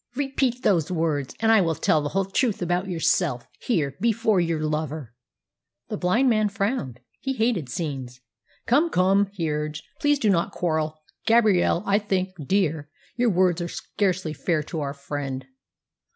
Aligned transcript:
"Repeat 0.15 0.63
those 0.63 0.91
words, 0.91 1.35
and 1.41 1.51
I 1.51 1.61
will 1.61 1.75
tell 1.75 2.01
the 2.01 2.09
whole 2.09 2.25
truth 2.25 2.59
about 2.63 2.89
yourself 2.89 3.45
here, 3.59 3.97
before 4.01 4.39
your 4.41 4.59
lover!" 4.59 5.13
The 5.89 5.97
blind 5.97 6.27
man 6.27 6.49
frowned. 6.49 7.01
He 7.19 7.33
hated 7.33 7.69
scenes. 7.69 8.19
"Come, 8.65 8.89
come," 8.89 9.27
he 9.33 9.51
urged, 9.51 9.83
"please 9.99 10.17
do 10.17 10.31
not 10.31 10.53
quarrel. 10.53 11.03
Gabrielle, 11.27 11.83
I 11.85 11.99
think, 11.99 12.29
dear, 12.47 12.89
your 13.15 13.29
words 13.29 13.61
are 13.61 13.67
scarcely 13.67 14.33
fair 14.33 14.63
to 14.63 14.79
our 14.81 14.95
friend." 14.95 15.45